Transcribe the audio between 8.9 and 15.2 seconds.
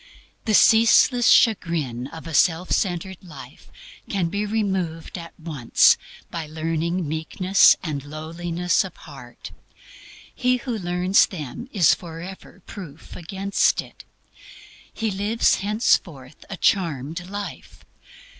heart. He who learns them is forever proof against it. He